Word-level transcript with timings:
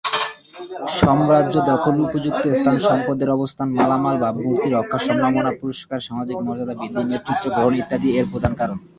সাম্রাজ্য 0.97 1.55
দখল, 1.71 1.95
উপযুক্ত 2.07 2.43
স্থান, 2.57 2.75
সম্পদের 2.87 3.29
অবস্থান, 3.29 3.67
মালামাল, 3.77 4.15
ভাবমূর্তি 4.23 4.67
রক্ষা, 4.69 4.99
সম্মাননা, 5.07 5.51
পুরস্কার, 5.61 5.99
সামাজিক 6.07 6.37
মর্যাদা 6.45 6.73
বৃদ্ধি, 6.79 7.03
নেতৃত্ব 7.03 7.45
গ্রহণ 7.55 7.73
ইত্যাদি 7.81 8.09
এর 8.19 8.25
প্রধান 8.31 8.53
কারণ। 8.55 8.77